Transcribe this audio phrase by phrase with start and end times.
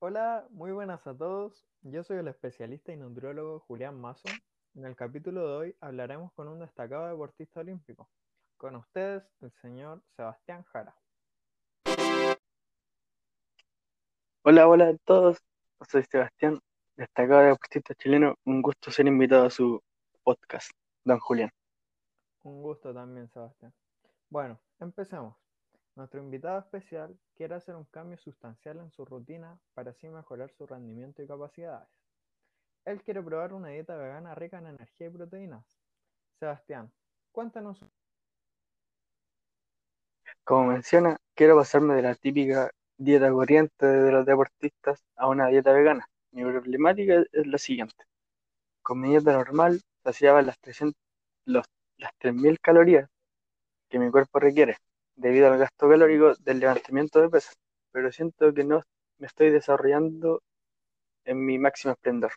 [0.00, 1.66] Hola, muy buenas a todos.
[1.82, 4.28] Yo soy el especialista y nutriólogo Julián Mazo.
[4.76, 8.08] En el capítulo de hoy hablaremos con un destacado deportista olímpico.
[8.56, 10.94] Con ustedes, el señor Sebastián Jara.
[14.44, 15.38] Hola, hola a todos.
[15.80, 16.60] Soy Sebastián,
[16.96, 18.36] destacado deportista chileno.
[18.44, 19.82] Un gusto ser invitado a su
[20.22, 20.70] podcast,
[21.02, 21.50] don Julián.
[22.44, 23.74] Un gusto también, Sebastián.
[24.30, 25.34] Bueno, empecemos.
[25.98, 30.64] Nuestro invitado especial quiere hacer un cambio sustancial en su rutina para así mejorar su
[30.64, 31.88] rendimiento y capacidades.
[32.84, 35.66] Él quiere probar una dieta vegana rica en energía y proteínas.
[36.38, 36.92] Sebastián,
[37.32, 37.84] cuéntanos.
[40.44, 45.72] Como menciona, quiero pasarme de la típica dieta corriente de los deportistas a una dieta
[45.72, 46.08] vegana.
[46.30, 48.04] Mi problemática es la siguiente.
[48.82, 50.94] Con mi dieta normal saciaba las, 300,
[51.46, 53.10] los, las 3.000 calorías
[53.88, 54.76] que mi cuerpo requiere
[55.18, 57.56] debido al gasto calórico del levantamiento de pesas,
[57.92, 58.82] pero siento que no
[59.18, 60.42] me estoy desarrollando
[61.24, 62.32] en mi máximo esplendor.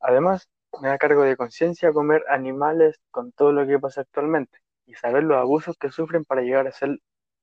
[0.00, 0.48] Además,
[0.80, 5.24] me da cargo de conciencia comer animales con todo lo que pasa actualmente y saber
[5.24, 6.98] los abusos que sufren para llegar a ser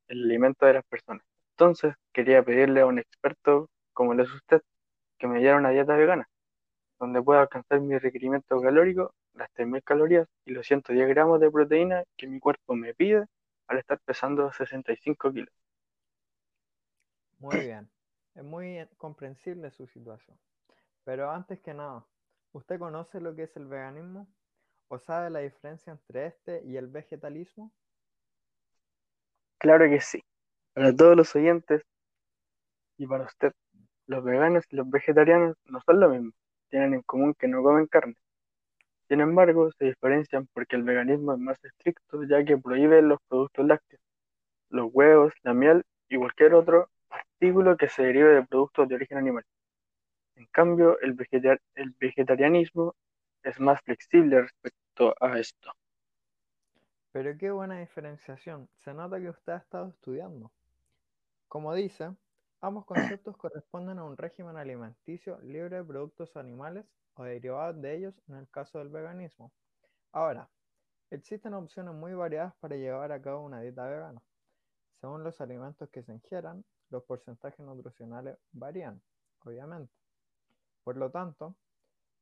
[0.08, 1.24] el alimento de las personas.
[1.52, 4.62] Entonces, quería pedirle a un experto como lo es usted
[5.18, 6.30] que me diera una dieta vegana,
[7.00, 12.04] donde pueda alcanzar mi requerimiento calórico, las 3.000 calorías y los 110 gramos de proteína
[12.18, 13.26] que mi cuerpo me pide
[13.70, 15.54] al estar pesando 65 kilos.
[17.38, 17.90] Muy bien,
[18.36, 20.38] es muy comprensible su situación.
[21.06, 22.06] Pero antes que nada,
[22.52, 24.28] ¿usted conoce lo que es el veganismo?
[24.90, 27.72] ¿O sabe la diferencia entre este y el vegetalismo?
[29.60, 30.24] Claro que sí.
[30.74, 31.84] Para todos los oyentes
[32.98, 33.54] y para usted,
[34.08, 36.32] los veganos y los vegetarianos no son lo mismo.
[36.70, 38.16] Tienen en común que no comen carne.
[39.10, 43.66] Sin embargo, se diferencian porque el veganismo es más estricto ya que prohíbe los productos
[43.66, 44.02] lácteos,
[44.70, 49.18] los huevos, la miel y cualquier otro artículo que se derive de productos de origen
[49.18, 49.44] animal.
[50.36, 51.18] En cambio, el,
[51.76, 52.96] el vegetarianismo
[53.42, 55.72] es más flexible respecto a esto.
[57.12, 58.70] Pero qué buena diferenciación.
[58.78, 60.52] Se nota que usted ha estado estudiando.
[61.48, 62.12] Como dice,
[62.62, 68.22] ambos conceptos corresponden a un régimen alimenticio libre de productos animales o derivados de ellos
[68.28, 69.52] en el caso del veganismo.
[70.12, 70.50] Ahora,
[71.10, 74.22] existen opciones muy variadas para llevar a cabo una dieta vegana.
[75.00, 79.02] Según los alimentos que se ingieran, los porcentajes nutricionales varían,
[79.46, 79.94] obviamente.
[80.84, 81.56] Por lo tanto,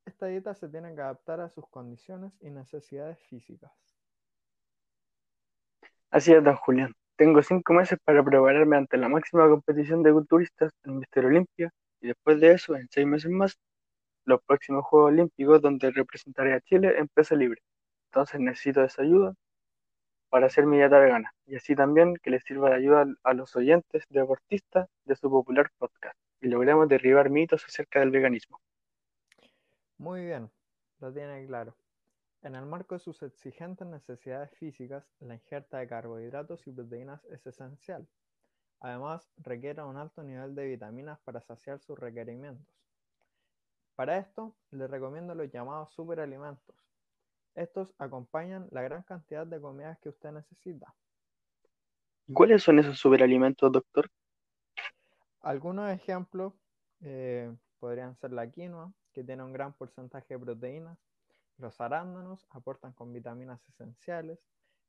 [0.05, 3.71] esta dieta se tiene que adaptar a sus condiciones y necesidades físicas.
[6.09, 6.95] Así es, don Julián.
[7.17, 12.07] Tengo cinco meses para prepararme ante la máxima competición de culturistas en Mister Olimpia y
[12.09, 13.57] después de eso, en seis meses más,
[14.25, 17.61] los próximos Juegos Olímpicos donde representaré a Chile en peso libre.
[18.11, 19.33] Entonces necesito esa ayuda
[20.29, 23.55] para hacer mi dieta vegana y así también que les sirva de ayuda a los
[23.55, 28.59] oyentes deportistas de su popular podcast y logremos derribar mitos acerca del veganismo.
[29.97, 30.51] Muy bien,
[30.99, 31.75] lo tiene claro.
[32.47, 37.45] En el marco de sus exigentes necesidades físicas, la injerta de carbohidratos y proteínas es
[37.45, 38.07] esencial.
[38.79, 42.73] Además, requiere un alto nivel de vitaminas para saciar sus requerimientos.
[43.95, 46.73] Para esto, les recomiendo los llamados superalimentos.
[47.53, 50.95] Estos acompañan la gran cantidad de comidas que usted necesita.
[52.31, 54.09] ¿Cuáles son esos superalimentos, doctor?
[55.41, 56.53] Algunos ejemplos
[57.01, 60.97] eh, podrían ser la quinoa, que tiene un gran porcentaje de proteínas.
[61.57, 64.39] Los arándanos aportan con vitaminas esenciales.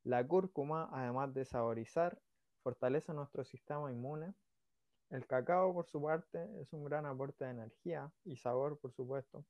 [0.05, 2.21] La cúrcuma, además de saborizar,
[2.63, 4.35] fortalece nuestro sistema inmune.
[5.11, 9.45] El cacao, por su parte, es un gran aporte de energía y sabor, por supuesto.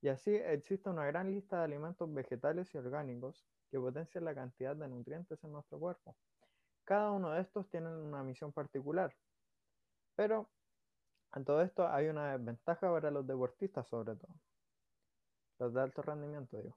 [0.00, 4.74] Y así existe una gran lista de alimentos vegetales y orgánicos que potencian la cantidad
[4.74, 6.16] de nutrientes en nuestro cuerpo.
[6.84, 9.14] Cada uno de estos tiene una misión particular.
[10.16, 10.48] Pero
[11.34, 14.34] en todo esto hay una desventaja para los deportistas sobre todo.
[15.60, 16.76] Los de alto rendimiento, digo.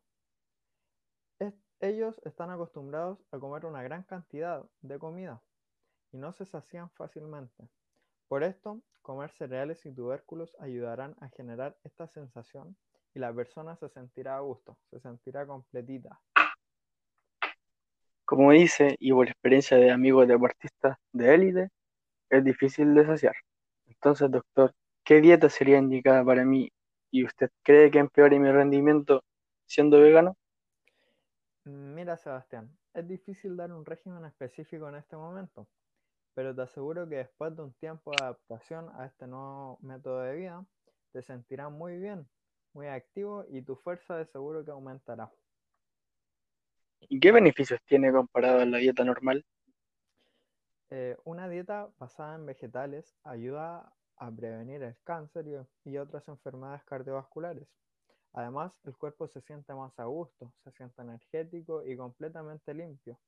[1.79, 5.41] ellos están acostumbrados a comer una gran cantidad de comida
[6.11, 7.69] y no se sacian fácilmente.
[8.27, 12.75] Por esto, comer cereales y tubérculos ayudarán a generar esta sensación
[13.13, 16.19] y la persona se sentirá a gusto, se sentirá completita.
[18.25, 21.69] Como dice, y por experiencia de amigos deportistas de élite,
[22.29, 23.35] es difícil de saciar.
[23.85, 24.73] Entonces, doctor,
[25.05, 26.69] ¿qué dieta sería indicada para mí?
[27.13, 29.23] ¿Y usted cree que empeore mi rendimiento
[29.67, 30.35] siendo vegano?
[31.63, 35.67] Mira, Sebastián, es difícil dar un régimen específico en este momento,
[36.33, 40.35] pero te aseguro que después de un tiempo de adaptación a este nuevo método de
[40.35, 40.65] vida,
[41.11, 42.27] te sentirás muy bien,
[42.73, 45.31] muy activo y tu fuerza de seguro que aumentará.
[47.09, 49.45] ¿Y qué beneficios tiene comparado a la dieta normal?
[50.89, 55.45] Eh, una dieta basada en vegetales ayuda a prevenir el cáncer
[55.85, 57.67] y, otras enfermedades cardiovasculares.
[58.33, 63.19] Además, el cuerpo se siente más a gusto, se siente energético y completamente limpio.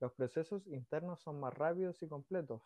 [0.00, 2.62] Los procesos internos son más rápidos y completos.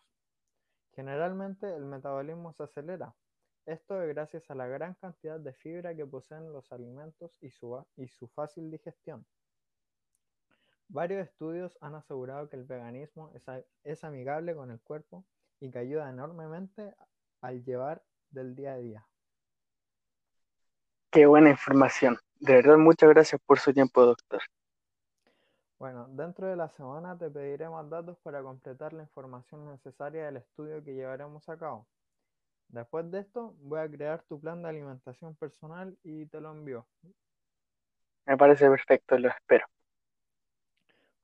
[0.93, 3.13] Generalmente el metabolismo se acelera.
[3.65, 7.83] Esto es gracias a la gran cantidad de fibra que poseen los alimentos y su,
[7.97, 9.25] y su fácil digestión.
[10.87, 13.43] Varios estudios han asegurado que el veganismo es,
[13.83, 15.25] es amigable con el cuerpo
[15.59, 16.95] y que ayuda enormemente
[17.41, 19.07] al llevar del día a día.
[21.11, 22.17] Qué buena información.
[22.39, 24.41] De verdad, muchas gracias por su tiempo, doctor.
[25.79, 30.37] Bueno, dentro de la semana te pediré más datos para completar la información necesaria del
[30.37, 31.87] estudio que llevaremos a cabo.
[32.69, 36.85] Después de esto, voy a crear tu plan de alimentación personal y te lo envío.
[38.25, 39.65] Me parece perfecto, lo espero.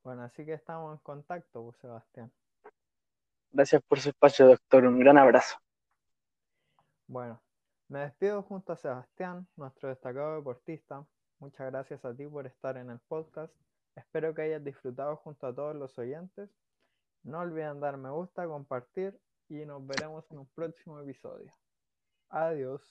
[0.04, 2.32] Bueno, así que estamos en contacto, pues, Sebastián.
[3.52, 4.86] Gracias por su espacio, doctor.
[4.86, 5.58] Un gran abrazo.
[7.08, 7.42] Bueno,
[7.90, 11.06] me despido junto a Sebastián, nuestro destacado deportista.
[11.40, 13.54] Muchas gracias a ti por estar en el podcast.
[13.96, 16.50] Espero que hayas disfrutado junto a todos los oyentes.
[17.24, 19.20] No olviden dar me gusta, compartir
[19.50, 21.52] y nos veremos en un próximo episodio.
[22.30, 22.82] Adiós.